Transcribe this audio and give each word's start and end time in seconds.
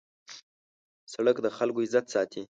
سړک 1.13 1.37
د 1.41 1.47
خلکو 1.57 1.79
عزت 1.85 2.05
ساتي. 2.13 2.41